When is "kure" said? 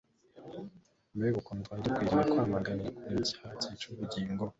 2.97-3.15